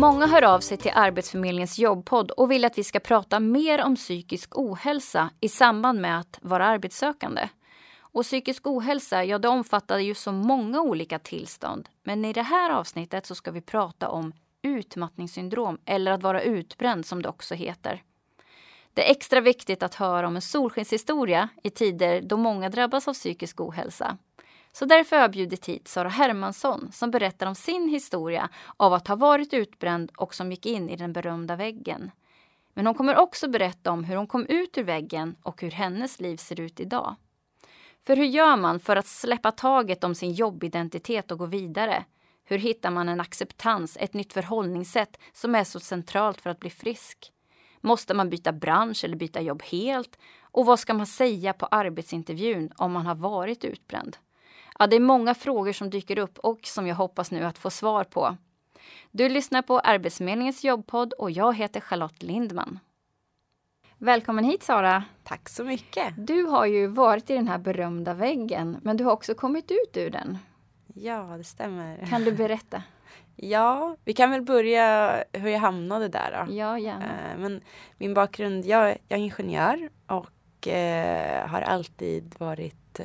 [0.00, 3.96] Många hör av sig till Arbetsförmedlingens jobbpodd och vill att vi ska prata mer om
[3.96, 7.48] psykisk ohälsa i samband med att vara arbetssökande.
[8.00, 11.88] Och psykisk ohälsa, ja det omfattar ju så många olika tillstånd.
[12.02, 17.06] Men i det här avsnittet så ska vi prata om utmattningssyndrom eller att vara utbränd
[17.06, 18.02] som det också heter.
[18.94, 23.14] Det är extra viktigt att höra om en solskenshistoria i tider då många drabbas av
[23.14, 24.18] psykisk ohälsa.
[24.72, 29.08] Så därför har jag bjudit hit Sara Hermansson som berättar om sin historia av att
[29.08, 32.10] ha varit utbränd och som gick in i den berömda väggen.
[32.74, 36.20] Men hon kommer också berätta om hur hon kom ut ur väggen och hur hennes
[36.20, 37.16] liv ser ut idag.
[38.06, 42.04] För hur gör man för att släppa taget om sin jobbidentitet och gå vidare?
[42.44, 46.70] Hur hittar man en acceptans, ett nytt förhållningssätt som är så centralt för att bli
[46.70, 47.32] frisk?
[47.80, 50.18] Måste man byta bransch eller byta jobb helt?
[50.40, 54.16] Och vad ska man säga på arbetsintervjun om man har varit utbränd?
[54.80, 57.70] Ja, det är många frågor som dyker upp och som jag hoppas nu att få
[57.70, 58.36] svar på.
[59.10, 62.78] Du lyssnar på Arbetsförmedlingens jobbpodd och jag heter Charlotte Lindman.
[63.98, 65.04] Välkommen hit Sara!
[65.24, 66.14] Tack så mycket!
[66.16, 69.96] Du har ju varit i den här berömda väggen, men du har också kommit ut
[69.96, 70.38] ur den.
[70.94, 72.06] Ja, det stämmer.
[72.10, 72.82] Kan du berätta?
[73.36, 76.54] Ja, vi kan väl börja hur jag hamnade där då.
[76.54, 77.04] Ja, gärna.
[77.04, 77.60] Eh, men
[77.98, 83.00] min bakgrund, jag, jag är ingenjör och eh, har alltid varit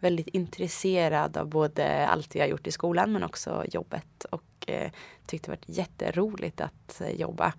[0.00, 4.90] väldigt intresserad av både allt vi har gjort i skolan men också jobbet och eh,
[5.26, 7.52] tyckte det varit jätteroligt att eh, jobba.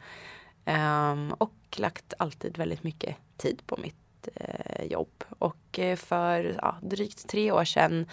[0.66, 5.24] Um, och lagt alltid väldigt mycket tid på mitt eh, jobb.
[5.40, 8.06] Och eh, för ja, drygt tre år sedan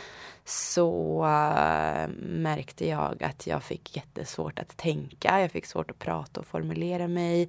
[0.45, 5.41] så uh, märkte jag att jag fick jättesvårt att tänka.
[5.41, 7.49] Jag fick svårt att prata och formulera mig.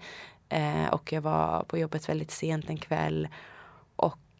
[0.49, 3.27] Eh, och jag var på jobbet väldigt sent en kväll.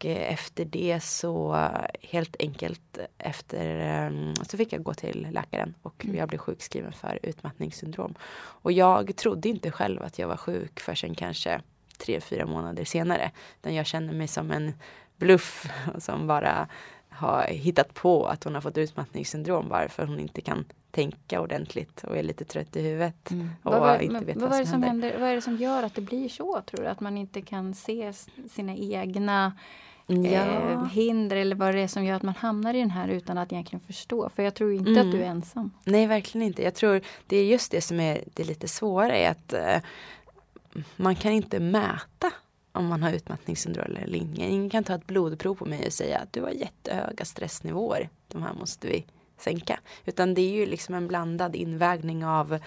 [0.00, 1.68] Och uh, efter det så
[2.00, 6.16] helt enkelt efter um, så fick jag gå till läkaren och mm.
[6.16, 8.14] jag blev sjukskriven för utmattningssyndrom.
[8.62, 11.60] Och jag trodde inte själv att jag var sjuk förrän kanske
[11.98, 13.30] tre, fyra månader senare.
[13.60, 14.72] Utan jag känner mig som en
[15.16, 15.68] bluff
[15.98, 16.68] som bara
[17.08, 22.04] har hittat på att hon har fått utmattningssyndrom bara för hon inte kan tänka ordentligt
[22.04, 23.30] och är lite trött i huvudet.
[23.30, 23.50] Mm.
[23.62, 25.08] Och vad, inte men, vet vad, vad, som händer.
[25.08, 25.20] händer.
[25.20, 26.86] Vad är det som gör att det blir så tror du?
[26.86, 28.12] Att man inte kan se
[28.50, 29.52] sina egna
[30.10, 30.70] ja.
[30.70, 33.38] eh, hinder eller vad det är som gör att man hamnar i den här utan
[33.38, 34.30] att egentligen förstå.
[34.36, 35.06] För jag tror inte mm.
[35.06, 35.70] att du är ensam.
[35.84, 36.62] Nej, verkligen inte.
[36.62, 39.76] Jag tror det är just det som är det lite svåra är att eh,
[40.96, 42.32] man kan inte mäta
[42.72, 44.42] om man har utmattningssyndrom eller inte.
[44.42, 48.08] Ingen kan ta ett blodprov på mig och säga att du har jättehöga stressnivåer.
[48.28, 49.04] De här måste vi
[49.38, 49.80] sänka.
[50.04, 52.58] Utan det är ju liksom en blandad invägning av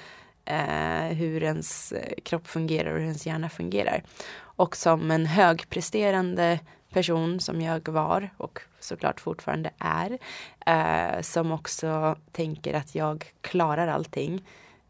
[0.46, 4.04] eh, hur ens eh, kropp fungerar och hur ens hjärna fungerar.
[4.36, 6.60] Och som en högpresterande
[6.94, 10.18] person som jag var och såklart fortfarande är.
[10.66, 14.46] Eh, som också tänker att jag klarar allting.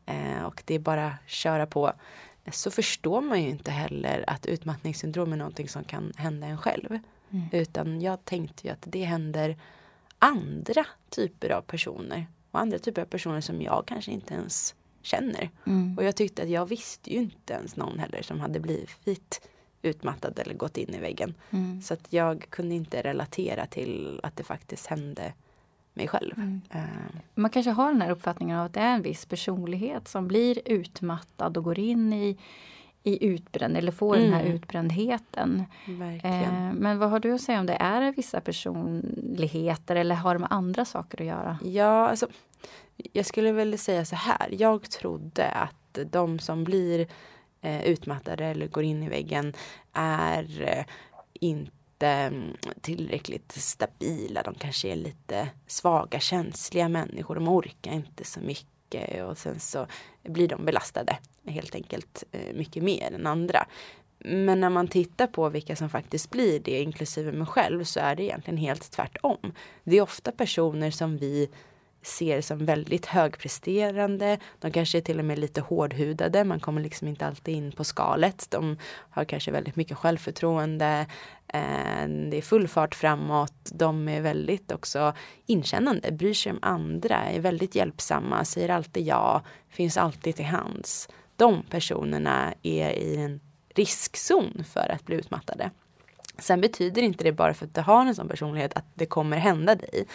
[0.05, 1.93] Eh, och det är bara köra på
[2.51, 6.99] så förstår man ju inte heller att utmattningssyndrom är någonting som kan hända en själv.
[7.29, 7.47] Mm.
[7.51, 9.57] Utan jag tänkte ju att det händer
[10.19, 12.27] andra typer av personer.
[12.51, 15.49] Och andra typer av personer som jag kanske inte ens känner.
[15.65, 15.97] Mm.
[15.97, 19.47] Och jag tyckte att jag visste ju inte ens någon heller som hade blivit
[19.83, 21.33] utmattad eller gått in i väggen.
[21.49, 21.81] Mm.
[21.81, 25.33] Så att jag kunde inte relatera till att det faktiskt hände
[25.93, 26.33] mig själv.
[26.37, 26.61] Mm.
[26.75, 26.81] Uh.
[27.35, 30.59] Man kanske har den här uppfattningen av att det är en viss personlighet som blir
[30.65, 32.37] utmattad och går in i,
[33.03, 34.25] i utbränd eller får mm.
[34.25, 34.55] den här mm.
[34.55, 35.63] utbrändheten.
[35.87, 37.73] Uh, men vad har du att säga om det?
[37.73, 41.59] Är det vissa personligheter eller har det med andra saker att göra?
[41.63, 42.27] Ja, alltså,
[43.13, 44.47] jag skulle väl säga så här.
[44.51, 47.07] Jag trodde att de som blir eh,
[47.63, 49.53] Eh, utmattade eller går in i väggen
[49.93, 50.85] är eh,
[51.33, 54.43] inte mm, tillräckligt stabila.
[54.43, 57.35] De kanske är lite svaga, känsliga människor.
[57.35, 59.87] De orkar inte så mycket och sen så
[60.23, 63.67] blir de belastade helt enkelt eh, mycket mer än andra.
[64.17, 68.15] Men när man tittar på vilka som faktiskt blir det, inklusive mig själv, så är
[68.15, 69.53] det egentligen helt tvärtom.
[69.83, 71.49] Det är ofta personer som vi
[72.03, 74.39] ser som väldigt högpresterande.
[74.59, 76.43] De kanske är till och med lite hårdhudade.
[76.43, 78.47] Man kommer liksom inte alltid in på skalet.
[78.49, 78.77] De
[79.09, 81.05] har kanske väldigt mycket självförtroende.
[81.47, 83.71] Eh, det är full fart framåt.
[83.73, 85.13] De är väldigt också
[85.45, 91.09] inkännande, bryr sig om andra, är väldigt hjälpsamma, säger alltid ja, finns alltid till hands.
[91.35, 93.39] De personerna är i en
[93.75, 95.71] riskzon för att bli utmattade.
[96.37, 99.37] Sen betyder inte det bara för att du har en sån personlighet att det kommer
[99.37, 100.05] hända dig.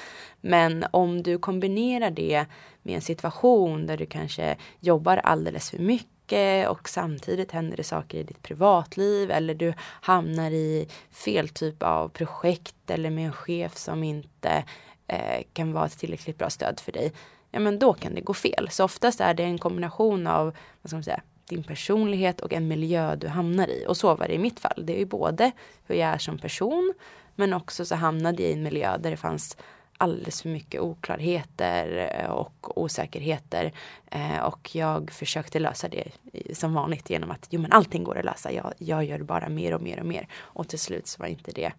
[0.41, 2.47] Men om du kombinerar det
[2.83, 8.19] med en situation där du kanske jobbar alldeles för mycket och samtidigt händer det saker
[8.19, 13.77] i ditt privatliv eller du hamnar i fel typ av projekt eller med en chef
[13.77, 14.65] som inte
[15.07, 17.13] eh, kan vara ett tillräckligt bra stöd för dig.
[17.51, 18.69] ja men då kan det gå fel.
[18.71, 20.45] Så oftast är det en kombination av,
[20.83, 23.85] vad ska man säga, din personlighet och en miljö du hamnar i.
[23.89, 24.83] Och så var det i mitt fall.
[24.87, 25.53] Det är ju både
[25.87, 26.95] hur jag är som person
[27.35, 29.57] men också så hamnade jag i en miljö där det fanns
[29.99, 33.73] alldeles för mycket oklarheter eh, och osäkerheter.
[34.07, 36.11] Eh, och jag försökte lösa det
[36.53, 38.53] som vanligt genom att jo men allting går att lösa.
[38.53, 40.29] Jag, jag gör bara mer och mer och mer.
[40.35, 41.73] Och till slut så var inte det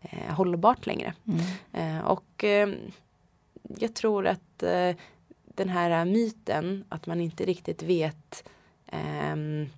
[0.00, 1.14] eh, hållbart längre.
[1.26, 1.98] Mm.
[1.98, 2.68] Eh, och eh,
[3.78, 4.62] jag tror att
[5.54, 8.48] den här myten att man inte riktigt vet
[8.86, 9.68] ehm,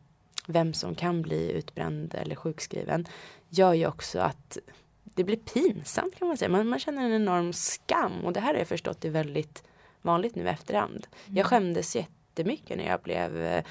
[0.46, 3.06] vem som kan bli utbränd eller sjukskriven
[3.48, 4.58] gör ju också att
[5.04, 6.48] det blir pinsamt kan man säga.
[6.48, 9.64] Man, man känner en enorm skam och det här har jag förstått är väldigt
[10.02, 11.06] vanligt nu efterhand.
[11.26, 11.36] Mm.
[11.36, 13.64] Jag skämdes jättemycket när jag blev eh,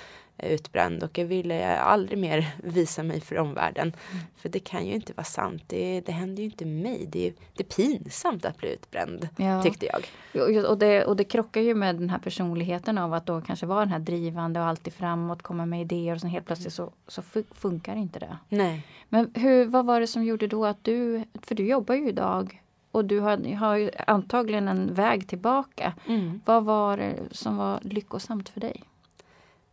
[0.43, 3.93] utbränd och jag ville aldrig mer visa mig för omvärlden.
[4.11, 4.23] Mm.
[4.35, 5.63] För det kan ju inte vara sant.
[5.67, 7.05] Det, det händer ju inte mig.
[7.11, 9.63] Det, det är pinsamt att bli utbränd, ja.
[9.63, 10.05] tyckte jag.
[10.69, 13.79] Och det, och det krockar ju med den här personligheten av att då kanske vara
[13.79, 17.21] den här drivande och alltid framåt, komma med idéer och så helt plötsligt så, så
[17.51, 18.37] funkar inte det.
[18.49, 18.83] Nej.
[19.09, 22.61] Men hur, vad var det som gjorde då att du, för du jobbar ju idag
[22.97, 25.93] och du har, har ju antagligen en väg tillbaka.
[26.07, 26.41] Mm.
[26.45, 28.83] Vad var det som var lyckosamt för dig?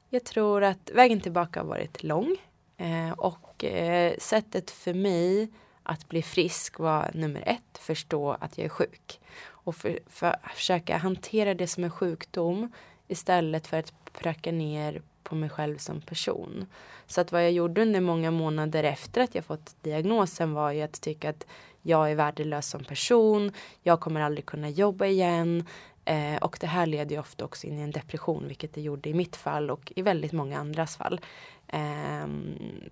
[0.09, 2.37] Jag tror att vägen tillbaka har varit lång
[2.77, 5.49] eh, och eh, sättet för mig
[5.83, 10.97] att bli frisk var nummer ett, förstå att jag är sjuk och för, för försöka
[10.97, 12.73] hantera det som en sjukdom
[13.09, 16.67] istället för att pracka ner på mig själv som person.
[17.07, 20.83] Så att vad jag gjorde under många månader efter att jag fått diagnosen var ju
[20.83, 21.47] att tycka att
[21.87, 23.53] jag är värdelös som person,
[23.83, 25.65] jag kommer aldrig kunna jobba igen,
[26.05, 29.09] Eh, och det här leder ju ofta också in i en depression, vilket det gjorde
[29.09, 31.21] i mitt fall och i väldigt många andras fall.
[31.69, 32.27] Eh,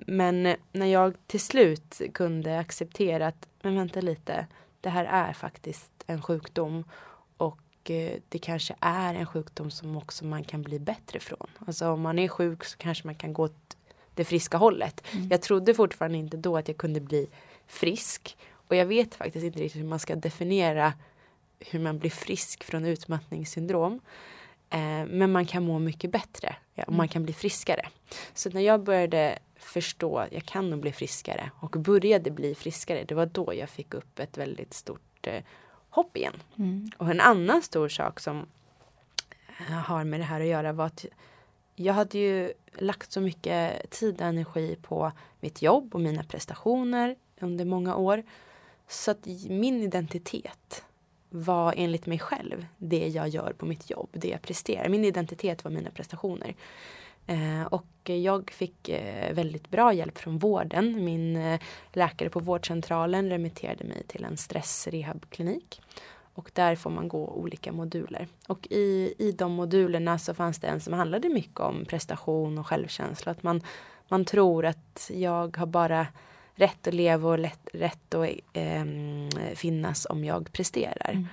[0.07, 4.47] men när jag till slut kunde acceptera att, men vänta lite,
[4.81, 6.85] det här är faktiskt en sjukdom
[7.37, 11.47] och eh, det kanske är en sjukdom som också man kan bli bättre från.
[11.67, 13.77] Alltså om man är sjuk så kanske man kan gå åt
[14.15, 15.03] det friska hållet.
[15.13, 15.29] Mm.
[15.29, 17.29] Jag trodde fortfarande inte då att jag kunde bli
[17.67, 18.37] frisk
[18.69, 20.93] och jag vet faktiskt inte riktigt hur man ska definiera
[21.71, 24.01] hur man blir frisk från utmattningssyndrom.
[24.71, 27.09] Eh, men man kan må mycket bättre ja, och man mm.
[27.09, 27.89] kan bli friskare.
[28.35, 33.05] Så när jag började förstå, att jag kan nog bli friskare och började bli friskare,
[33.05, 35.43] det var då jag fick upp ett väldigt stort eh,
[35.91, 36.43] hopp igen.
[36.59, 36.91] Mm.
[36.97, 38.47] Och en annan stor sak som
[39.69, 41.07] eh, har med det här att göra var att
[41.75, 47.17] jag hade ju lagt så mycket tid och energi på mitt jobb och mina prestationer
[47.41, 48.23] under många år.
[48.93, 50.85] Så att min identitet
[51.31, 54.89] var enligt mig själv det jag gör på mitt jobb, det jag presterar.
[54.89, 56.55] Min identitet var mina prestationer.
[57.27, 61.05] Eh, och jag fick eh, väldigt bra hjälp från vården.
[61.05, 61.61] Min eh,
[61.93, 65.81] läkare på vårdcentralen remitterade mig till en stressrehabklinik.
[66.35, 68.29] Och där får man gå olika moduler.
[68.49, 72.67] Och i, i de modulerna så fanns det en som handlade mycket om prestation och
[72.67, 73.33] självkänsla.
[73.33, 73.63] Att man,
[74.09, 76.07] man tror att jag har bara
[76.55, 78.85] rätt att leva och lätt, rätt att eh,
[79.55, 81.11] finnas om jag presterar.
[81.11, 81.29] Mm.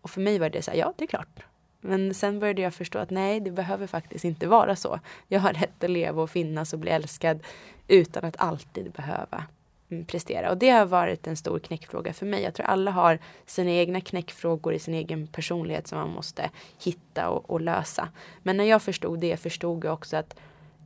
[0.00, 1.42] Och för mig var det så här, ja det är klart.
[1.80, 5.00] Men sen började jag förstå att nej, det behöver faktiskt inte vara så.
[5.28, 7.42] Jag har rätt att leva och finnas och bli älskad
[7.88, 9.44] utan att alltid behöva
[9.90, 10.50] mm, prestera.
[10.50, 12.42] Och det har varit en stor knäckfråga för mig.
[12.42, 16.50] Jag tror alla har sina egna knäckfrågor i sin egen personlighet som man måste
[16.84, 18.08] hitta och, och lösa.
[18.42, 20.36] Men när jag förstod det förstod jag också att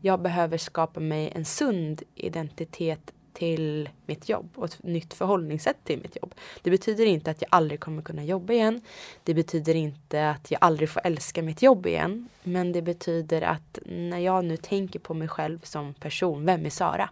[0.01, 6.01] jag behöver skapa mig en sund identitet till mitt jobb och ett nytt förhållningssätt till
[6.03, 6.35] mitt jobb.
[6.63, 8.81] Det betyder inte att jag aldrig kommer kunna jobba igen.
[9.25, 12.29] Det betyder inte att jag aldrig får älska mitt jobb igen.
[12.43, 16.71] Men det betyder att när jag nu tänker på mig själv som person, vem är
[16.71, 17.09] Sara?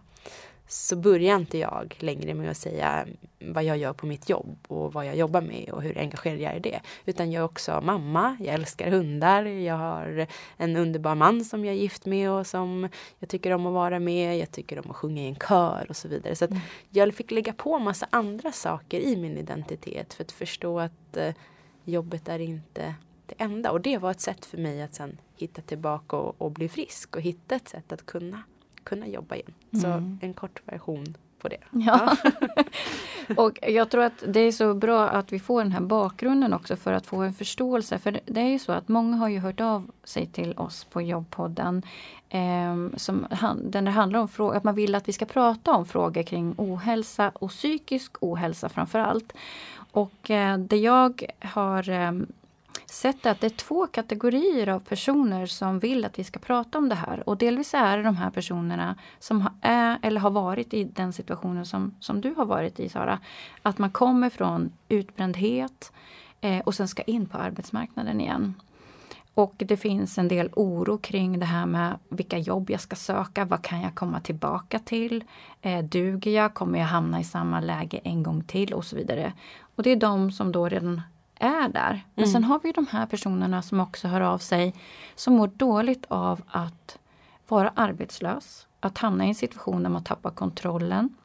[0.71, 3.07] Så börjar inte jag längre med att säga
[3.39, 6.51] vad jag gör på mitt jobb och vad jag jobbar med och hur engagerad jag
[6.51, 6.81] är i det.
[7.05, 11.75] Utan jag är också mamma, jag älskar hundar, jag har en underbar man som jag
[11.75, 14.37] är gift med och som jag tycker om att vara med.
[14.37, 16.35] Jag tycker om att sjunga i en kör och så vidare.
[16.35, 16.59] Så mm.
[16.89, 21.33] jag fick lägga på massa andra saker i min identitet för att förstå att eh,
[21.83, 23.71] jobbet är inte det enda.
[23.71, 27.15] Och det var ett sätt för mig att sen hitta tillbaka och, och bli frisk
[27.15, 28.43] och hitta ett sätt att kunna
[28.83, 29.53] kunna jobba igen.
[29.81, 30.19] Så mm.
[30.21, 31.57] en kort version på det.
[31.71, 32.17] Ja.
[33.37, 36.75] och jag tror att det är så bra att vi får den här bakgrunden också
[36.75, 37.97] för att få en förståelse.
[37.99, 41.01] För det är ju så att många har ju hört av sig till oss på
[41.01, 41.83] jobbpodden.
[42.29, 43.27] Eh, som,
[43.63, 47.31] den det handlar om att man vill att vi ska prata om frågor kring ohälsa
[47.35, 49.33] och psykisk ohälsa framför allt.
[49.91, 52.11] Och eh, det jag har eh,
[52.91, 56.89] sett att det är två kategorier av personer som vill att vi ska prata om
[56.89, 57.29] det här.
[57.29, 61.65] Och delvis är det de här personerna som är eller har varit i den situationen
[61.65, 63.19] som, som du har varit i Sara.
[63.61, 65.91] Att man kommer från utbrändhet
[66.41, 68.53] eh, och sen ska in på arbetsmarknaden igen.
[69.33, 73.45] Och det finns en del oro kring det här med vilka jobb jag ska söka.
[73.45, 75.23] Vad kan jag komma tillbaka till?
[75.61, 76.53] Eh, duger jag?
[76.53, 78.73] Kommer jag hamna i samma läge en gång till?
[78.73, 79.33] Och så vidare.
[79.75, 81.01] Och det är de som då redan
[81.41, 82.05] är där.
[82.15, 82.33] Men mm.
[82.33, 84.75] sen har vi de här personerna som också hör av sig
[85.15, 86.97] som mår dåligt av att
[87.47, 88.67] vara arbetslös.
[88.79, 91.15] Att hamna i en situation där man tappar kontrollen.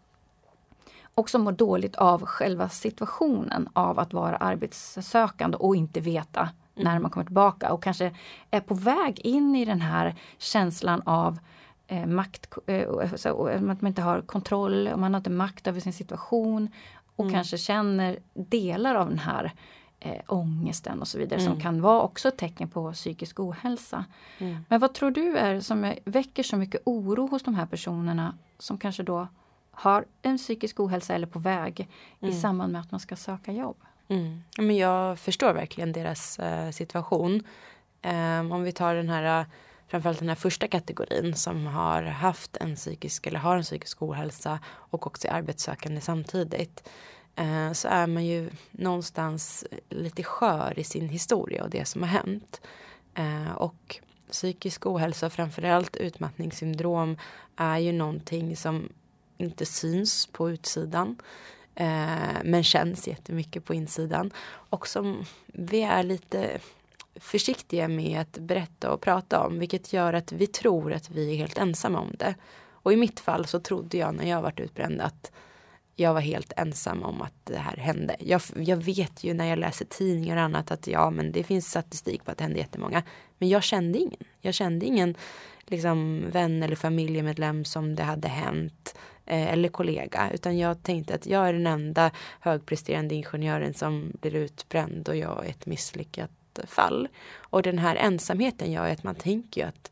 [1.15, 6.91] Och som mår dåligt av själva situationen av att vara arbetssökande och inte veta när
[6.91, 7.03] mm.
[7.03, 8.15] man kommer tillbaka och kanske
[8.51, 11.39] är på väg in i den här känslan av
[11.87, 15.93] eh, makt, eh, så, att man inte har kontroll, man har inte makt över sin
[15.93, 16.71] situation
[17.17, 17.35] och mm.
[17.35, 19.53] kanske känner delar av den här
[20.07, 21.53] eh, ångesten och så vidare mm.
[21.53, 24.05] som kan vara också ett tecken på psykisk ohälsa.
[24.39, 24.57] Mm.
[24.69, 28.39] Men vad tror du är som är, väcker så mycket oro hos de här personerna
[28.59, 29.29] som kanske då
[29.71, 31.89] har en psykisk ohälsa eller på väg
[32.21, 32.41] i mm.
[32.41, 33.77] samband med att man ska söka jobb?
[34.09, 34.43] Mm.
[34.59, 37.43] Men jag förstår verkligen deras uh, situation.
[38.03, 39.47] Um, om vi tar den här uh,
[39.89, 44.59] framförallt den här första kategorin som har haft en psykisk eller har en psykisk ohälsa
[44.67, 46.89] och också är arbetssökande samtidigt.
[47.37, 52.09] Eh, så är man ju någonstans lite skör i sin historia och det som har
[52.09, 52.61] hänt.
[53.15, 54.01] Eh, och
[54.31, 57.17] psykisk ohälsa, framförallt utmattningssyndrom,
[57.57, 58.89] är ju någonting som
[59.39, 61.17] inte syns på utsidan.
[61.75, 64.31] Eh, men känns jättemycket på insidan.
[64.47, 66.59] Och som vi är lite
[67.15, 69.59] försiktiga med att berätta och prata om.
[69.59, 72.35] Vilket gör att vi tror att vi är helt ensamma om det.
[72.71, 75.33] Och i mitt fall så trodde jag när jag varit utbränd att
[75.97, 78.17] jag var helt ensam om att det här hände.
[78.19, 81.71] Jag, jag vet ju när jag läser tidningar och annat att ja men det finns
[81.71, 83.03] statistik på att det hände jättemånga.
[83.39, 84.21] Men jag kände ingen.
[84.41, 85.15] Jag kände ingen
[85.67, 90.31] liksom, vän eller familjemedlem som det hade hänt eh, eller kollega.
[90.35, 92.11] Utan jag tänkte att jag är den enda
[92.41, 96.31] högpresterande ingenjören som blir utbränd och jag är ett misslyckat
[96.65, 97.09] fall.
[97.37, 99.91] Och den här ensamheten gör att man tänker ju att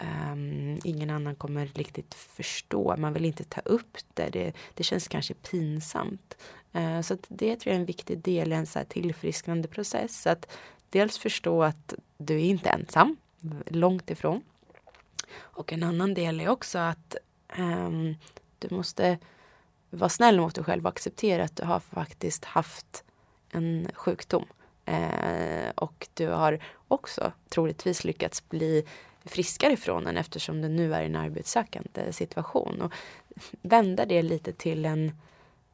[0.00, 2.96] um, ingen annan kommer riktigt förstå.
[2.98, 4.28] Man vill inte ta upp det.
[4.28, 6.36] Det, det känns kanske pinsamt.
[6.76, 10.26] Uh, så det tror jag är en viktig del i en så här tillfrisknande process.
[10.26, 10.46] Att
[10.90, 13.16] dels förstå att du är inte ensam,
[13.66, 14.42] långt ifrån.
[15.38, 17.16] Och en annan del är också att
[17.58, 18.16] um,
[18.58, 19.18] du måste
[19.90, 23.04] vara snäll mot dig själv och acceptera att du har faktiskt haft
[23.50, 24.44] en sjukdom.
[24.88, 26.58] Uh, och du har
[26.88, 28.86] också troligtvis lyckats bli
[29.24, 32.80] friskare ifrån den eftersom du nu är i en arbetssökande situation.
[32.80, 32.92] Och
[33.62, 35.12] vända det lite till en,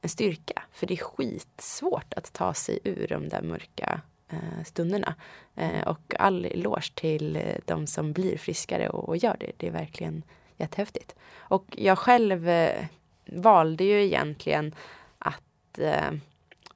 [0.00, 0.62] en styrka.
[0.72, 5.14] För det är skitsvårt att ta sig ur de där mörka eh, stunderna.
[5.54, 9.52] Eh, och all eloge till eh, de som blir friskare och, och gör det.
[9.56, 10.22] Det är verkligen
[10.56, 11.14] jättehäftigt.
[11.36, 12.84] Och jag själv eh,
[13.26, 14.74] valde ju egentligen
[15.18, 16.10] att eh,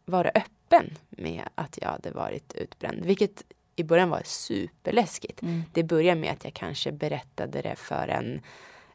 [0.04, 3.04] vara öppen med att jag hade varit utbränd.
[3.04, 3.44] Vilket
[3.76, 5.42] i början var superläskigt.
[5.42, 5.62] Mm.
[5.72, 8.40] Det började med att jag kanske berättade det för en,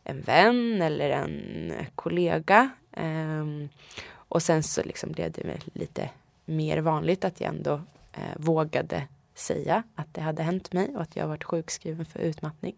[0.04, 2.70] en vän eller en kollega.
[2.98, 3.70] Um,
[4.14, 6.10] och sen så liksom blev det lite
[6.46, 7.74] mer vanligt att jag ändå
[8.14, 12.76] eh, vågade säga att det hade hänt mig och att jag varit sjukskriven för utmattning.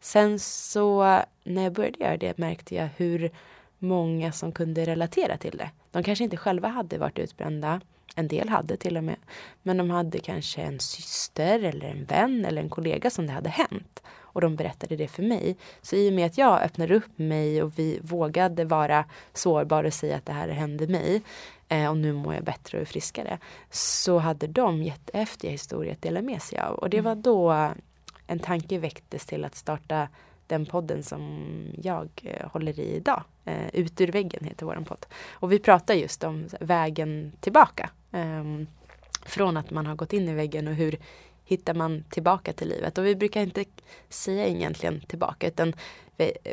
[0.00, 3.30] Sen så när jag började göra det märkte jag hur
[3.78, 5.70] många som kunde relatera till det.
[5.90, 7.80] De kanske inte själva hade varit utbrända.
[8.16, 9.16] En del hade till och med.
[9.62, 13.48] Men de hade kanske en syster eller en vän eller en kollega som det hade
[13.48, 14.02] hänt.
[14.32, 15.56] Och de berättade det för mig.
[15.82, 19.04] Så i och med att jag öppnade upp mig och vi vågade vara
[19.34, 21.22] sårbara och säga att det här hände mig
[21.68, 23.38] eh, och nu mår jag bättre och är friskare.
[23.70, 26.74] Så hade de jättehäftiga historier att dela med sig av.
[26.74, 27.22] Och det var mm.
[27.22, 27.72] då
[28.26, 30.08] en tanke väcktes till att starta
[30.46, 31.44] den podden som
[31.82, 33.22] jag eh, håller i idag.
[33.44, 35.06] Eh, Ut ur väggen heter vår podd.
[35.30, 37.90] Och vi pratar just om vägen tillbaka.
[38.12, 38.44] Eh,
[39.26, 40.98] från att man har gått in i väggen och hur
[41.44, 42.98] hittar man tillbaka till livet.
[42.98, 43.64] Och vi brukar inte
[44.08, 45.74] säga egentligen tillbaka utan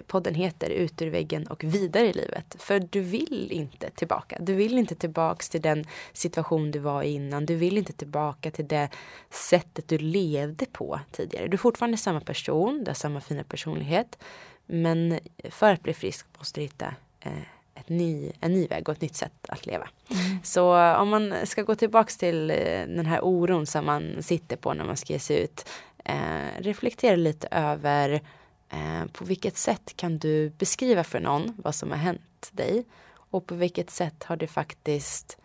[0.07, 2.55] podden heter Ut ur väggen och vidare i livet.
[2.59, 4.37] För du vill inte tillbaka.
[4.39, 7.45] Du vill inte tillbaks till den situation du var i innan.
[7.45, 8.89] Du vill inte tillbaka till det
[9.29, 11.47] sättet du levde på tidigare.
[11.47, 14.17] Du är fortfarande samma person, du har samma fina personlighet.
[14.69, 17.41] Men för att bli frisk måste du hitta eh,
[17.75, 19.89] ett ny, en ny väg och ett nytt sätt att leva.
[20.09, 20.39] Mm.
[20.43, 22.55] Så om man ska gå tillbaks till eh,
[22.87, 25.69] den här oron som man sitter på när man ska ge sig ut.
[26.05, 28.21] Eh, reflektera lite över
[28.69, 32.85] Eh, på vilket sätt kan du beskriva för någon vad som har hänt dig?
[33.11, 35.37] Och på vilket sätt har det faktiskt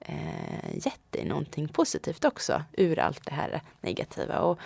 [0.00, 4.38] eh, gett dig någonting positivt också ur allt det här negativa?
[4.38, 4.58] Och,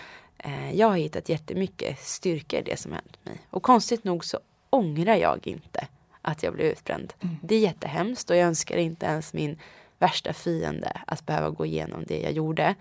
[0.73, 3.41] jag har hittat jättemycket styrka i det som hänt mig.
[3.51, 4.39] Och konstigt nog så
[4.71, 5.87] ångrar jag inte
[6.23, 7.13] att jag blev utbränd.
[7.21, 7.37] Mm.
[7.43, 9.59] Det är jättehemskt och jag önskar inte ens min
[9.99, 12.75] värsta fiende att behöva gå igenom det jag gjorde.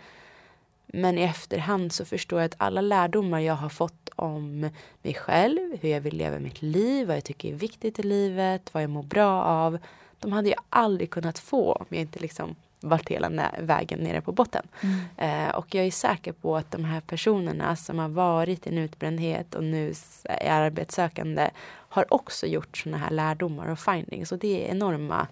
[0.86, 4.70] Men i efterhand så förstår jag att alla lärdomar jag har fått om
[5.02, 8.74] mig själv, hur jag vill leva mitt liv, vad jag tycker är viktigt i livet,
[8.74, 9.78] vad jag mår bra av.
[10.20, 14.32] De hade jag aldrig kunnat få om jag inte liksom varit hela vägen nere på
[14.32, 14.68] botten.
[14.82, 15.48] Mm.
[15.48, 18.78] Eh, och jag är säker på att de här personerna som har varit i en
[18.78, 24.32] utbrändhet och nu är arbetssökande har också gjort sådana här lärdomar och findings.
[24.32, 25.28] Och det är enorma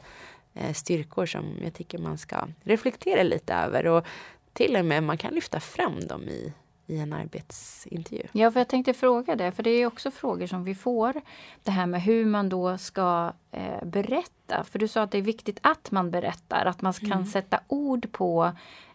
[0.54, 3.88] eh, styrkor som jag tycker man ska reflektera lite över.
[3.88, 4.06] Och
[4.54, 6.54] till och med man kan lyfta fram dem i,
[6.90, 8.24] i en arbetsintervju.
[8.32, 11.22] Ja, för jag tänkte fråga det, för det är också frågor som vi får.
[11.64, 14.64] Det här med hur man då ska eh, berätta.
[14.64, 17.26] För du sa att det är viktigt att man berättar, att man kan mm.
[17.26, 18.52] sätta ord på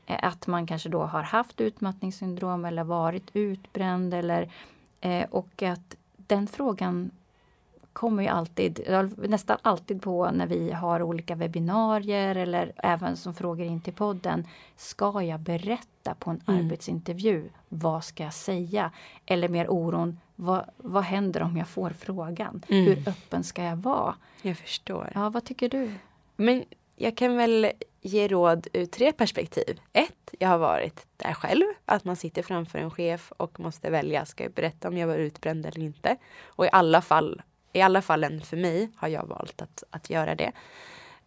[0.06, 4.50] eh, att man kanske då har haft utmattningssyndrom eller varit utbränd eller
[5.00, 7.10] eh, och att den frågan
[7.94, 8.80] kommer ju alltid,
[9.16, 14.46] nästan alltid på när vi har olika webbinarier eller även som frågor in till podden.
[14.76, 16.60] Ska jag berätta på en mm.
[16.60, 17.48] arbetsintervju?
[17.68, 18.90] Vad ska jag säga?
[19.26, 22.62] Eller mer oron, vad, vad händer om jag får frågan?
[22.68, 22.84] Mm.
[22.84, 24.14] Hur öppen ska jag vara?
[24.42, 25.12] Jag förstår.
[25.14, 25.92] Ja, vad tycker du?
[26.36, 26.64] Men
[26.96, 27.70] jag kan väl
[28.00, 29.80] ge råd ur tre perspektiv.
[29.92, 31.64] Ett, jag har varit där själv.
[31.84, 34.24] Att man sitter framför en chef och måste välja.
[34.24, 36.16] Ska jag berätta om jag var utbränd eller inte?
[36.44, 37.42] Och i alla fall
[37.74, 40.52] i alla fall för mig har jag valt att, att göra det.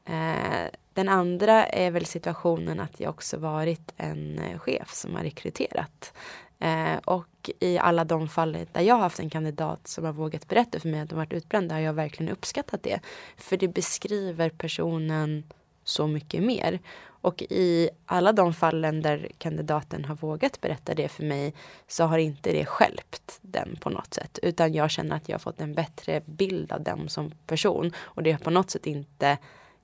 [0.06, 5.24] Eh, den andra är väl situationen att jag också varit en eh, chef som har
[5.24, 6.14] rekryterat.
[6.60, 10.48] Eh, och i alla de fall där jag har haft en kandidat som har vågat
[10.48, 13.00] berätta för mig att de varit utbrända har jag verkligen uppskattat det.
[13.38, 15.44] För det beskriver personen
[15.84, 16.80] så mycket mer.
[17.22, 21.54] Och i alla de fallen där kandidaten har vågat berätta det för mig
[21.88, 24.40] så har inte det skälpt den på något sätt.
[24.42, 27.92] Utan jag känner att jag har fått en bättre bild av dem som person.
[27.98, 29.38] Och det har på något sätt inte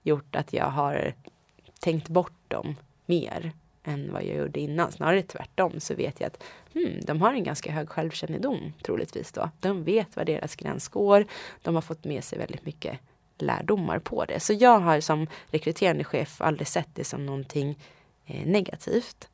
[0.03, 1.13] gjort att jag har
[1.79, 3.51] tänkt bort dem mer
[3.83, 4.91] än vad jag gjorde innan.
[4.91, 6.43] Snarare tvärtom så vet jag att
[6.73, 9.49] hmm, de har en ganska hög självkännedom troligtvis då.
[9.59, 11.25] De vet var deras gräns går.
[11.61, 12.99] De har fått med sig väldigt mycket
[13.45, 14.39] lärdomar på det.
[14.39, 17.79] Så jag har som rekryterande chef aldrig sett det som någonting
[18.25, 19.29] eh, negativt.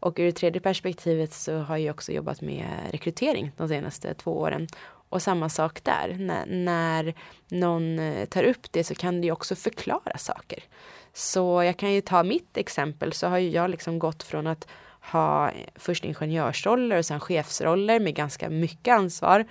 [0.00, 4.38] Och ur det tredje perspektivet så har jag också jobbat med rekrytering de senaste två
[4.38, 4.68] åren.
[5.08, 7.14] Och samma sak där, när, när
[7.48, 10.64] någon eh, tar upp det så kan det ju också förklara saker.
[11.12, 14.68] Så jag kan ju ta mitt exempel så har ju jag liksom gått från att
[15.00, 19.44] ha eh, först ingenjörsroller och sen chefsroller med ganska mycket ansvar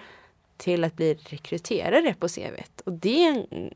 [0.62, 2.82] till att bli rekryterare på CVt.
[2.86, 3.74] Och det är en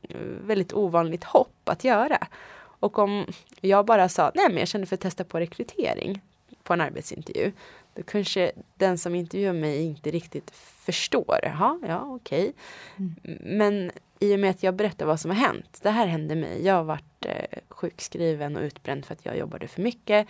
[0.48, 2.28] väldigt ovanligt hopp att göra.
[2.58, 3.26] Och om
[3.62, 6.22] jag bara sa, nej men jag känner för att testa på rekrytering
[6.64, 7.52] på en arbetsintervju.
[7.94, 10.52] Då kanske den som intervjuar mig inte riktigt
[10.86, 11.40] förstår.
[11.44, 12.54] Jaha, ja okej.
[12.96, 13.10] Okay.
[13.26, 13.58] Mm.
[13.58, 15.80] Men i och med att jag berättar vad som har hänt.
[15.82, 16.66] Det här hände mig.
[16.66, 20.28] Jag har varit eh, sjukskriven och utbränd för att jag jobbade för mycket.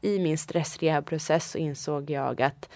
[0.00, 2.68] I min stressrehabprocess så insåg jag att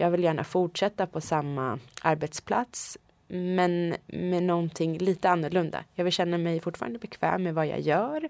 [0.00, 5.84] jag vill gärna fortsätta på samma arbetsplats men med någonting lite annorlunda.
[5.94, 8.28] Jag vill känna mig fortfarande bekväm med vad jag gör.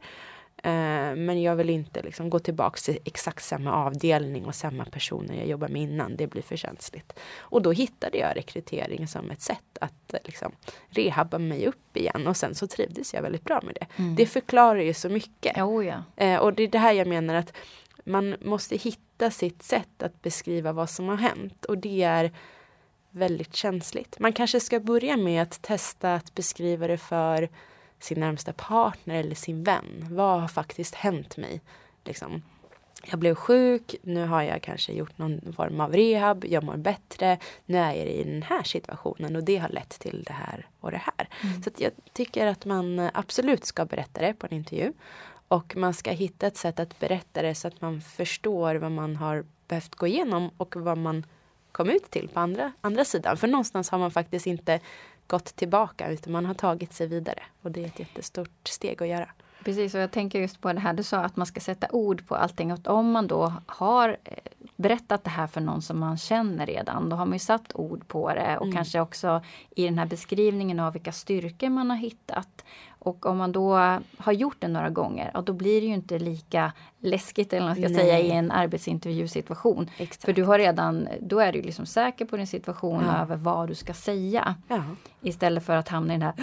[0.62, 5.35] Eh, men jag vill inte liksom gå tillbaka till exakt samma avdelning och samma personer
[5.35, 6.16] jag jobbar med innan.
[6.16, 7.18] Det blir för känsligt.
[7.38, 10.52] Och då hittade jag rekrytering som ett sätt att liksom,
[10.88, 12.26] rehabba mig upp igen.
[12.26, 14.02] Och sen så trivdes jag väldigt bra med det.
[14.02, 14.14] Mm.
[14.14, 15.59] Det förklarar ju så mycket.
[15.59, 16.02] Oh ja.
[16.16, 17.52] eh, och det är det här jag menar att
[18.11, 22.33] man måste hitta sitt sätt att beskriva vad som har hänt och det är
[23.11, 24.18] väldigt känsligt.
[24.18, 27.49] Man kanske ska börja med att testa att beskriva det för
[27.99, 30.07] sin närmsta partner eller sin vän.
[30.11, 31.61] Vad har faktiskt hänt mig?
[32.05, 32.42] Liksom.
[33.05, 37.38] Jag blev sjuk, nu har jag kanske gjort någon form av rehab, jag mår bättre,
[37.66, 40.90] nu är jag i den här situationen och det har lett till det här och
[40.90, 41.29] det här.
[41.42, 41.62] Mm.
[41.62, 44.92] Så jag tycker att man absolut ska berätta det på en intervju.
[45.50, 49.16] Och man ska hitta ett sätt att berätta det så att man förstår vad man
[49.16, 51.26] har behövt gå igenom och vad man
[51.72, 53.36] kom ut till på andra, andra sidan.
[53.36, 54.80] För någonstans har man faktiskt inte
[55.26, 57.42] gått tillbaka utan man har tagit sig vidare.
[57.62, 59.28] Och det är ett jättestort steg att göra.
[59.64, 62.26] Precis, och jag tänker just på det här du sa att man ska sätta ord
[62.26, 62.72] på allting.
[62.72, 64.34] Och om man då har eh,
[64.76, 68.08] berättat det här för någon som man känner redan, då har man ju satt ord
[68.08, 68.76] på det och mm.
[68.76, 72.64] kanske också i den här beskrivningen av vilka styrkor man har hittat.
[73.02, 73.74] Och om man då
[74.18, 77.76] har gjort det några gånger, ja, då blir det ju inte lika läskigt eller man
[77.76, 79.90] ska säga i en arbetsintervjusituation.
[79.96, 80.24] Exakt.
[80.24, 83.22] För du har redan, då är du liksom säker på din situation ja.
[83.22, 84.54] över vad du ska säga.
[84.68, 84.82] Ja.
[85.22, 86.34] Istället för att hamna i den här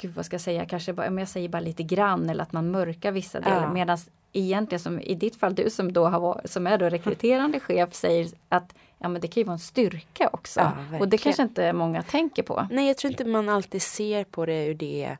[0.00, 2.70] Gud vad ska jag säga, kanske bara, jag säger bara lite grann eller att man
[2.70, 3.62] mörkar vissa delar.
[3.62, 3.72] Ja.
[3.72, 3.98] Medan
[4.32, 8.28] egentligen som i ditt fall, du som då har som är då rekryterande chef säger
[8.48, 10.60] att ja men det kan ju vara en styrka också.
[10.60, 12.66] Ja, och det kanske inte många tänker på.
[12.70, 15.16] Nej jag tror inte man alltid ser på det ur det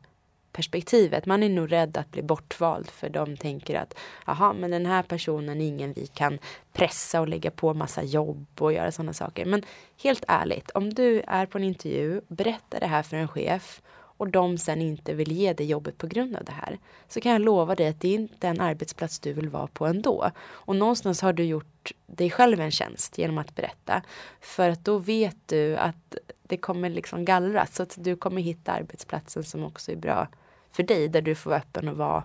[0.58, 1.26] perspektivet.
[1.26, 3.94] Man är nog rädd att bli bortvald för de tänker att
[4.24, 6.38] aha, men den här personen är ingen vi kan
[6.72, 9.44] pressa och lägga på massa jobb och göra sådana saker.
[9.44, 9.62] Men
[10.02, 13.82] helt ärligt, om du är på en intervju, berättar det här för en chef
[14.18, 16.78] och de sen inte vill ge dig jobbet på grund av det här.
[17.08, 19.86] Så kan jag lova dig att det är inte en arbetsplats du vill vara på
[19.86, 20.30] ändå.
[20.46, 24.02] Och någonstans har du gjort dig själv en tjänst genom att berätta.
[24.40, 27.74] För att då vet du att det kommer liksom gallras.
[27.74, 30.28] Så att du kommer hitta arbetsplatsen som också är bra
[30.72, 31.08] för dig.
[31.08, 32.24] Där du får vara öppen och vara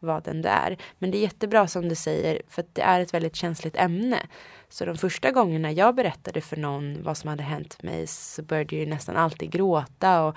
[0.00, 0.76] vad den du är.
[0.98, 4.26] Men det är jättebra som du säger för att det är ett väldigt känsligt ämne.
[4.68, 8.76] Så de första gångerna jag berättade för någon vad som hade hänt mig så började
[8.76, 10.36] jag nästan alltid gråta och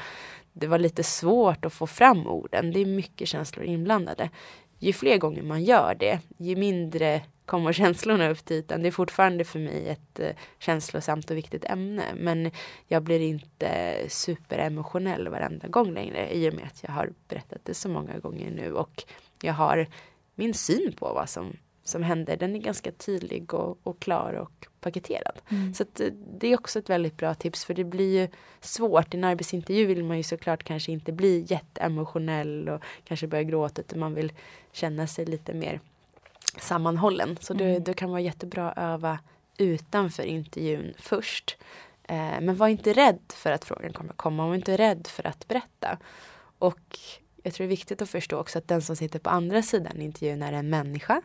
[0.54, 2.72] det var lite svårt att få fram orden.
[2.72, 4.30] Det är mycket känslor inblandade.
[4.80, 8.82] Ju fler gånger man gör det, ju mindre kommer känslorna upp till ytan.
[8.82, 12.04] Det är fortfarande för mig ett eh, känslosamt och viktigt ämne.
[12.16, 12.52] Men
[12.88, 17.74] jag blir inte superemotionell varenda gång längre i och med att jag har berättat det
[17.74, 18.74] så många gånger nu.
[18.74, 19.04] Och
[19.42, 19.88] jag har
[20.36, 21.54] min syn på vad som,
[21.90, 22.38] som händer.
[22.38, 25.42] Den är ganska tydlig och, och klar och paketerad.
[25.50, 25.74] Mm.
[25.74, 28.28] Så eh, det är också ett väldigt bra tips för det blir ju
[28.62, 29.14] svårt.
[29.14, 33.82] I en arbetsintervju vill man ju såklart kanske inte bli jätteemotionell och kanske börja gråta
[33.82, 34.34] utan man vill
[34.72, 35.80] känna sig lite mer
[36.58, 37.38] sammanhållen.
[37.42, 37.66] Så mm.
[37.66, 39.20] det, det kan vara jättebra att öva
[39.58, 41.58] utanför intervjun först.
[42.04, 44.48] Eh, men var inte rädd för att frågan kommer komma.
[44.48, 45.98] Var inte rädd för att berätta.
[46.60, 47.00] Och
[47.44, 50.02] jag tror det är viktigt att förstå också att den som sitter på andra sidan
[50.02, 51.22] intervjun är en människa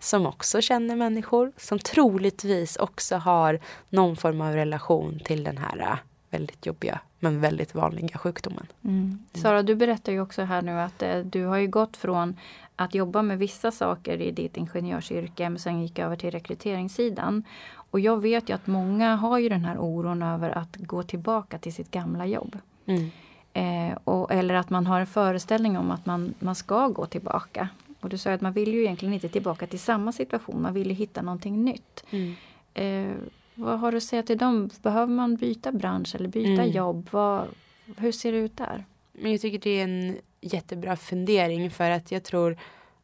[0.00, 5.78] som också känner människor, som troligtvis också har någon form av relation till den här
[5.80, 5.98] äh,
[6.30, 8.66] väldigt jobbiga men väldigt vanliga sjukdomen.
[8.84, 8.96] Mm.
[8.96, 9.18] mm.
[9.34, 12.36] Sara, du berättar ju också här nu att eh, du har ju gått från
[12.76, 17.44] att jobba med vissa saker i ditt ingenjörsyrke men sen gick över till rekryteringssidan.
[17.72, 21.58] Och jag vet ju att många har ju den här oron över att gå tillbaka
[21.58, 22.58] till sitt gamla jobb.
[22.86, 23.10] Mm.
[23.52, 27.68] Eh, och, eller att man har en föreställning om att man, man ska gå tillbaka.
[28.00, 30.88] Och du sa att man vill ju egentligen inte tillbaka till samma situation, man vill
[30.88, 32.04] ju hitta någonting nytt.
[32.10, 32.34] Mm.
[32.74, 33.16] Eh,
[33.54, 34.70] vad har du att säga till dem?
[34.82, 36.70] Behöver man byta bransch eller byta mm.
[36.70, 37.08] jobb?
[37.10, 37.48] Vad,
[37.96, 38.84] hur ser det ut där?
[39.12, 42.58] Men jag tycker det är en jättebra fundering för att jag tror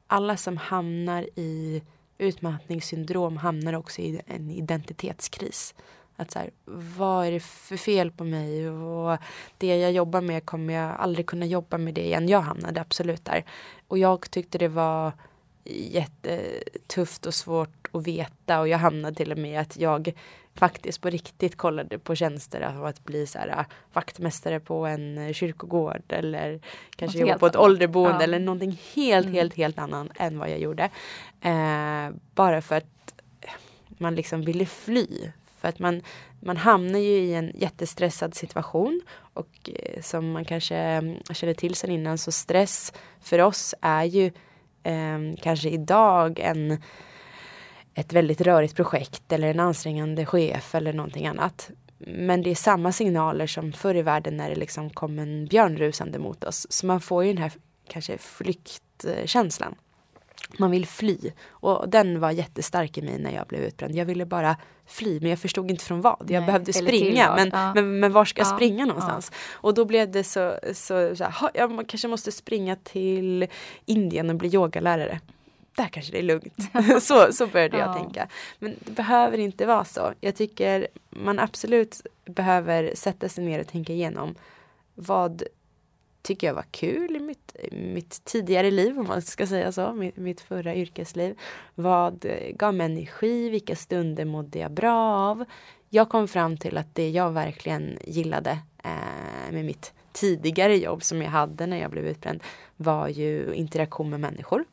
[0.07, 1.83] alla som hamnar i
[2.19, 5.75] utmattningssyndrom hamnar också i en identitetskris.
[6.17, 6.51] Att så här,
[6.97, 8.71] vad är det för fel på mig?
[8.71, 9.19] Och
[9.59, 12.29] det jag jobbar med kommer jag aldrig kunna jobba med det igen.
[12.29, 13.45] Jag hamnade absolut där.
[13.89, 15.13] Och jag tyckte det var
[15.71, 20.13] jättetufft och svårt att veta och jag hamnade till och med att jag
[20.55, 26.03] faktiskt på riktigt kollade på tjänster av att bli så här, vaktmästare på en kyrkogård
[26.09, 26.61] eller
[26.97, 28.23] kanske jobba på ett ålderboende ja.
[28.23, 29.35] eller någonting helt, mm.
[29.35, 30.91] helt, helt annan än vad jag gjorde.
[31.41, 33.15] Eh, bara för att
[33.89, 35.33] man liksom ville fly
[35.67, 36.03] för att man,
[36.41, 39.01] man hamnar ju i en jättestressad situation
[39.35, 44.05] och eh, som man kanske mm, känner till sen innan så stress för oss är
[44.05, 44.27] ju
[44.83, 46.83] eh, kanske idag en
[47.95, 51.71] ett väldigt rörigt projekt eller en ansträngande chef eller någonting annat.
[51.99, 55.77] Men det är samma signaler som förr i världen när det liksom kom en björn
[55.77, 56.67] rusande mot oss.
[56.71, 57.53] Så man får ju den här
[57.89, 59.75] kanske flyktkänslan
[60.59, 61.33] man vill fly.
[61.49, 63.95] Och den var jättestark i mig när jag blev utbränd.
[63.97, 66.17] Jag ville bara fly men jag förstod inte från vad.
[66.21, 67.75] Jag Nej, behövde springa men, ja.
[67.75, 69.31] men, men var ska jag springa någonstans?
[69.33, 69.59] Ja.
[69.61, 73.47] Och då blev det så, så, så här, jag kanske måste springa till
[73.85, 75.21] Indien och bli yogalärare.
[75.77, 76.55] Där kanske det är lugnt.
[77.01, 78.29] så, så började jag tänka.
[78.59, 80.13] Men det behöver inte vara så.
[80.21, 84.35] Jag tycker man absolut behöver sätta sig ner och tänka igenom
[84.95, 85.43] vad
[86.27, 90.17] tycker jag var kul i mitt, mitt tidigare liv, om man ska säga så, mitt,
[90.17, 91.39] mitt förra yrkesliv.
[91.75, 93.51] Vad gav mig energi?
[93.51, 95.45] Vilka stunder mådde jag bra av?
[95.89, 101.23] Jag kom fram till att det jag verkligen gillade eh, med mitt tidigare jobb som
[101.23, 102.43] jag hade när jag blev utbränd
[102.77, 104.65] var ju interaktion med människor.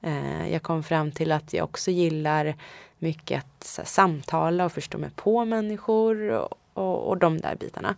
[0.00, 2.54] Eh, jag kom fram till att jag också gillar
[2.98, 7.96] mycket att här, samtala och förstå mig på människor och, och, och de där bitarna.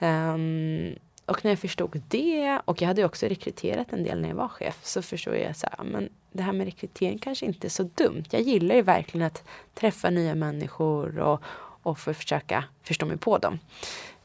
[0.00, 0.94] Um,
[1.28, 4.48] och när jag förstod det och jag hade också rekryterat en del när jag var
[4.48, 7.82] chef så förstod jag så här, men det här med rekrytering kanske inte är så
[7.82, 8.24] dumt.
[8.30, 11.42] Jag gillar ju verkligen att träffa nya människor och,
[11.82, 13.58] och för försöka förstå mig på dem.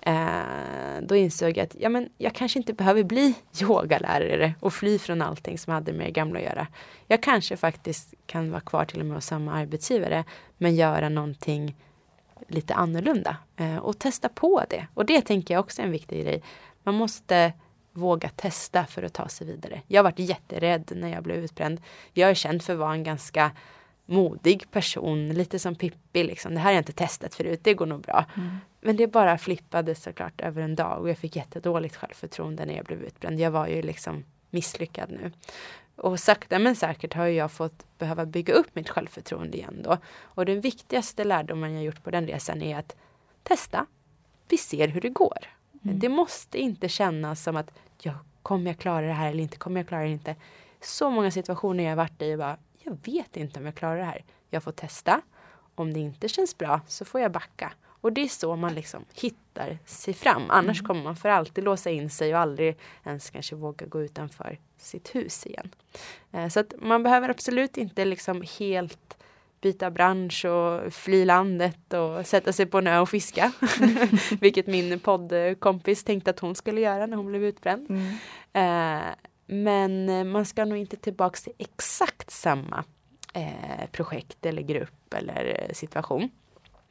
[0.02, 5.00] Eh, då insåg jag att ja, men jag kanske inte behöver bli yogalärare och fly
[5.00, 6.68] från allting som hade med det gamla att göra.
[7.08, 10.24] Jag kanske faktiskt kan vara kvar till och med hos samma arbetsgivare
[10.58, 11.76] men göra någonting
[12.48, 14.88] lite annorlunda eh, och testa på det.
[14.94, 16.44] Och det tänker jag också är en viktig grej.
[16.84, 17.54] Man måste
[17.92, 19.82] våga testa för att ta sig vidare.
[19.88, 21.82] Jag varit jätterädd när jag blev utbränd.
[22.14, 23.52] Jag är känd för att vara en ganska
[24.06, 26.54] modig person, lite som Pippi liksom.
[26.54, 28.26] Det här har jag inte testat förut, det går nog bra.
[28.36, 28.58] Mm.
[28.82, 32.86] Men det bara flippade såklart över en dag och jag fick jättedåligt självförtroende när jag
[32.86, 33.40] blev utbränd.
[33.40, 35.32] Jag var ju liksom misslyckad nu.
[35.96, 39.98] Och sakta men säkert har jag fått behöva bygga upp mitt självförtroende igen då.
[40.22, 42.96] Och den viktigaste lärdomen jag gjort på den resan är att
[43.44, 43.86] testa.
[44.48, 45.38] Vi ser hur det går.
[45.84, 46.00] Mm.
[46.00, 49.58] Det måste inte kännas som att jag kommer jag klara det här eller inte?
[49.58, 50.36] Kommer jag klara det inte?
[50.82, 54.04] Så många situationer jag varit i och bara, jag vet inte om jag klarar det
[54.04, 54.24] här.
[54.50, 55.22] Jag får testa.
[55.76, 57.74] Om det inte känns bra så får jag backa.
[57.86, 60.44] Och det är så man liksom hittar sig fram.
[60.50, 60.88] Annars mm.
[60.88, 65.16] kommer man för alltid låsa in sig och aldrig ens kanske våga gå utanför sitt
[65.16, 65.76] hus igen.
[66.32, 69.18] Eh, så att man behöver absolut inte liksom helt
[69.64, 73.52] byta bransch och fly landet och sätta sig på en ö och fiska.
[74.42, 77.88] Vilket min poddkompis tänkte att hon skulle göra när hon blev utbränd.
[77.90, 78.08] Mm.
[78.54, 79.14] Eh,
[79.46, 82.84] men man ska nog inte tillbaks till exakt samma
[83.34, 86.30] eh, projekt eller grupp eller situation.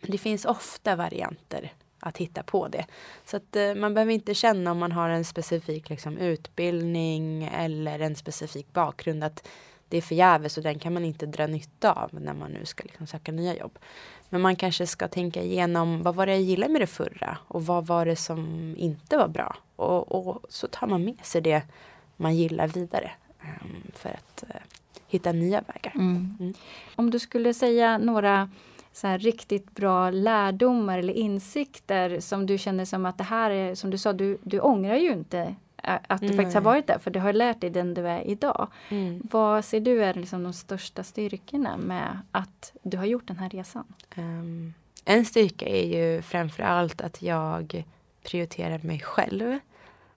[0.01, 2.87] Det finns ofta varianter att hitta på det.
[3.25, 7.99] Så att eh, man behöver inte känna om man har en specifik liksom, utbildning eller
[8.01, 9.49] en specifik bakgrund att
[9.93, 12.85] det är förgäves och den kan man inte dra nytta av när man nu ska
[12.85, 13.79] liksom, söka nya jobb.
[14.29, 17.67] Men man kanske ska tänka igenom vad var det jag gillade med det förra och
[17.67, 19.57] vad var det som inte var bra.
[19.77, 21.63] Och, och så tar man med sig det
[22.17, 24.61] man gillar vidare um, för att uh,
[25.07, 25.93] hitta nya vägar.
[25.95, 26.37] Mm.
[26.41, 26.55] Mm.
[26.97, 28.51] Om du skulle säga några
[28.93, 33.75] så här riktigt bra lärdomar eller insikter som du känner som att det här är,
[33.75, 36.37] som du sa, du, du ångrar ju inte att du mm.
[36.37, 38.69] faktiskt har varit där, för du har lärt dig den du är idag.
[38.89, 39.23] Mm.
[39.31, 43.49] Vad ser du är liksom de största styrkorna med att du har gjort den här
[43.49, 43.85] resan?
[44.17, 47.85] Um, en styrka är ju framförallt att jag
[48.23, 49.59] prioriterar mig själv.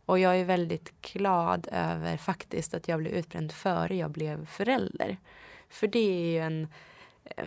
[0.06, 5.18] Och jag är väldigt glad över faktiskt att jag blev utbränd före jag blev förälder.
[5.70, 6.68] För det är ju en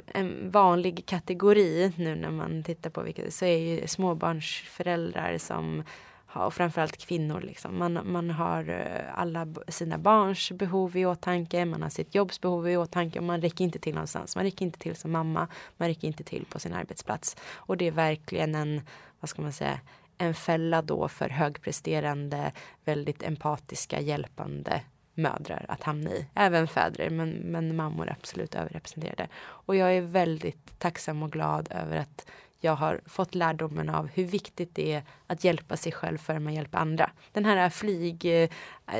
[0.07, 5.83] en vanlig kategori nu när man tittar på vilket så är ju småbarnsföräldrar som
[6.32, 7.78] ha, och framförallt kvinnor liksom.
[7.78, 12.68] Man, man har eh, alla sina barns behov i åtanke, man har sitt jobbs behov
[12.68, 14.36] i åtanke och man räcker inte till någonstans.
[14.36, 17.36] Man räcker inte till som mamma, man räcker inte till på sin arbetsplats.
[17.54, 18.80] Och det är verkligen en,
[19.20, 19.80] vad ska man säga,
[20.18, 22.52] en fälla då för högpresterande,
[22.84, 24.82] väldigt empatiska, hjälpande
[25.14, 26.26] mödrar att hamna i.
[26.34, 29.28] Även fäder, men, men mammor är absolut överrepresenterade.
[29.38, 32.26] Och jag är väldigt tacksam och glad över att
[32.61, 36.55] jag har fått lärdomen av hur viktigt det är att hjälpa sig själv före man
[36.55, 37.11] hjälper andra.
[37.33, 38.49] Den här flyg, eh,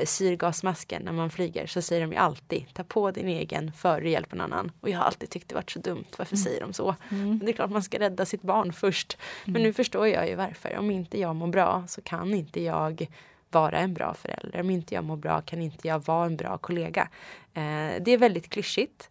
[0.05, 4.09] syrgasmasken när man flyger så säger de ju alltid ta på din egen före du
[4.09, 4.71] hjälper någon annan.
[4.81, 6.05] Och jag har alltid tyckt det varit så dumt.
[6.17, 6.43] Varför mm.
[6.43, 6.95] säger de så?
[7.11, 7.39] Mm.
[7.39, 9.17] Det är klart man ska rädda sitt barn först.
[9.43, 9.53] Mm.
[9.53, 10.77] Men nu förstår jag ju varför.
[10.77, 13.07] Om inte jag mår bra så kan inte jag
[13.51, 14.59] vara en bra förälder.
[14.59, 17.09] Om inte jag mår bra kan inte jag vara en bra kollega.
[17.53, 19.09] Eh, det är väldigt klyschigt.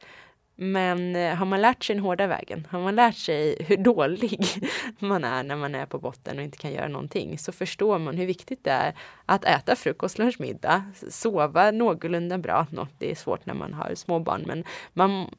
[0.61, 4.47] Men eh, har man lärt sig den hårda vägen, har man lärt sig hur dålig
[4.99, 8.17] man är när man är på botten och inte kan göra någonting, så förstår man
[8.17, 8.95] hur viktigt det är
[9.27, 12.67] att äta frukost, lunch, middag, sova någorlunda bra.
[12.71, 15.31] Något det är svårt när man har småbarn, men man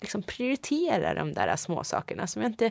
[0.00, 2.70] liksom prioriterar de där små sakerna som jag inte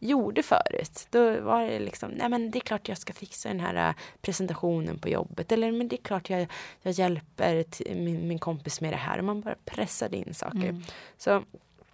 [0.00, 1.06] gjorde förut.
[1.10, 3.94] Då var det liksom, nej men det är klart jag ska fixa den här äh,
[4.20, 5.52] presentationen på jobbet.
[5.52, 6.46] Eller men det är klart jag,
[6.82, 9.18] jag hjälper min, min kompis med det här.
[9.18, 10.68] Och man bara pressade in saker.
[10.68, 10.82] Mm.
[11.16, 11.42] Så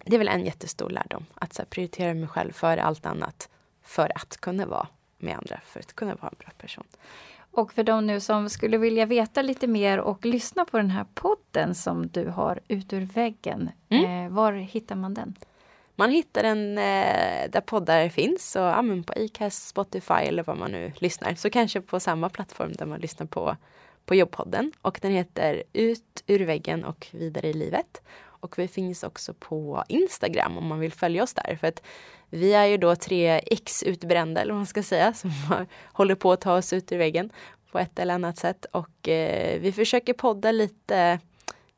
[0.05, 1.27] det är väl en jättestor lärdom.
[1.35, 3.49] Att så här, prioritera mig själv före allt annat.
[3.83, 4.89] För att kunna vara
[5.19, 5.61] med andra.
[5.65, 6.85] För att kunna vara en bra person.
[7.51, 11.07] Och för de nu som skulle vilja veta lite mer och lyssna på den här
[11.15, 13.71] podden som du har ut ur väggen.
[13.89, 14.27] Mm.
[14.27, 15.37] Eh, var hittar man den?
[15.99, 20.71] Man hittar den eh, där poddar finns, och, ja, på Acast, Spotify eller vad man
[20.71, 21.35] nu lyssnar.
[21.35, 23.57] Så kanske på samma plattform där man lyssnar på,
[24.05, 24.73] på jobbpodden.
[24.83, 28.03] Och den heter Ut ur väggen och vidare i livet.
[28.19, 31.57] Och vi finns också på Instagram om man vill följa oss där.
[31.61, 31.83] För att
[32.31, 35.31] vi är ju då tre ex-utbrända, eller vad man ska säga, som
[35.93, 37.31] håller på att ta oss ut ur väggen
[37.73, 38.67] på ett eller annat sätt.
[38.73, 41.21] Och eh, vi försöker podda lite,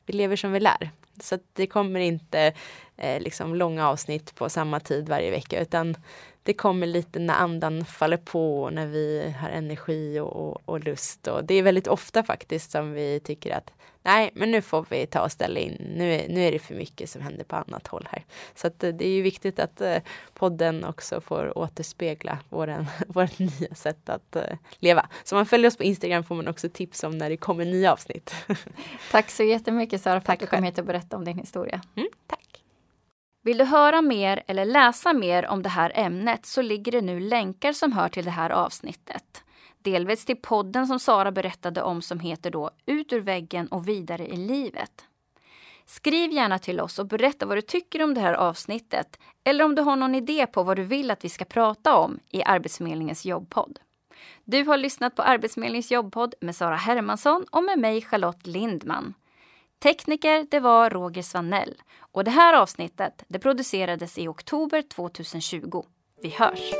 [0.05, 0.91] vi lever som vi lär.
[1.23, 2.53] Så det kommer inte
[2.97, 5.95] eh, liksom långa avsnitt på samma tid varje vecka utan
[6.43, 10.83] det kommer lite när andan faller på och när vi har energi och, och, och,
[10.83, 11.27] lust.
[11.27, 13.71] Och det är väldigt ofta faktiskt som vi tycker att
[14.03, 15.93] nej, men nu får vi ta och ställa in.
[15.95, 18.25] Nu är, nu är det för mycket som händer på annat håll här.
[18.55, 19.97] Så att, eh, det är ju viktigt att eh,
[20.33, 24.43] podden också får återspegla våran, vårt nya sätt att eh,
[24.79, 25.09] leva.
[25.23, 27.65] Så om man följer oss på Instagram får man också tips om när det kommer
[27.65, 28.35] nya avsnitt.
[29.11, 31.81] Tack så jättemycket Sara för tack att du kom hit och berättade om din historia.
[31.95, 32.38] Mm, tack.
[33.41, 37.19] Vill du höra mer eller läsa mer om det här ämnet så ligger det nu
[37.19, 39.43] länkar som hör till det här avsnittet.
[39.81, 44.27] Delvis till podden som Sara berättade om som heter då Ut ur väggen och vidare
[44.27, 45.05] i livet.
[45.85, 49.75] Skriv gärna till oss och berätta vad du tycker om det här avsnittet eller om
[49.75, 53.25] du har någon idé på vad du vill att vi ska prata om i Arbetsförmedlingens
[53.25, 53.79] jobbpodd.
[54.43, 59.13] Du har lyssnat på Arbetsförmedlingens jobbpodd med Sara Hermansson och med mig Charlotte Lindman.
[59.79, 65.83] Tekniker det var Roger Svanell och det här avsnittet det producerades i oktober 2020.
[66.21, 66.73] Vi hörs!